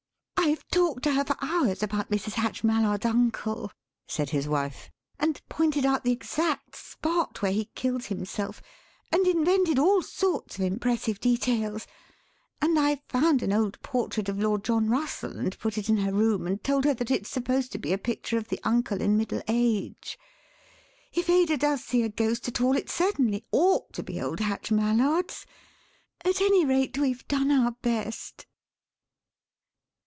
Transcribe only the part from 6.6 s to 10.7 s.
spot where he killed himself, and invented all sorts of